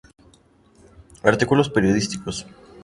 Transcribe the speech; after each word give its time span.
Artículos 1.21 1.69
periodísticos 1.69 2.47